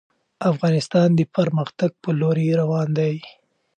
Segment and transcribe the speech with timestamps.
[0.51, 3.15] افغانستان د پرمختګ په لوري روان دی.